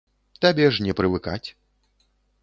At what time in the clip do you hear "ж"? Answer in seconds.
0.77-0.85